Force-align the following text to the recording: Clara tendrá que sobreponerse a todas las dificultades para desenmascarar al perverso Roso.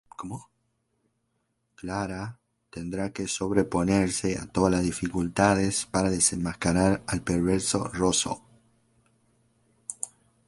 Clara 1.79 2.21
tendrá 2.75 3.05
que 3.15 3.25
sobreponerse 3.27 4.35
a 4.35 4.47
todas 4.47 4.71
las 4.71 4.81
dificultades 4.83 5.85
para 5.85 6.09
desenmascarar 6.09 7.03
al 7.05 7.21
perverso 7.21 7.83
Roso. 7.89 8.41